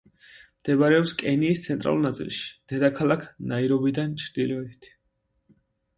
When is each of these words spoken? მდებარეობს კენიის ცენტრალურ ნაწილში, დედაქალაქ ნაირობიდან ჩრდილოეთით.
მდებარეობს 0.61 1.13
კენიის 1.19 1.61
ცენტრალურ 1.67 2.01
ნაწილში, 2.07 2.41
დედაქალაქ 2.73 3.27
ნაირობიდან 3.53 4.17
ჩრდილოეთით. 4.25 4.91